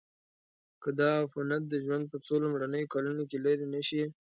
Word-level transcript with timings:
که 0.81 0.89
دا 0.99 1.09
عفونت 1.23 1.63
د 1.67 1.73
ژوند 1.83 2.05
په 2.11 2.17
څو 2.25 2.33
لومړنیو 2.43 2.91
کلونو 2.93 3.23
کې 3.29 3.37
لیرې 3.45 3.67
نشي. 3.75 4.03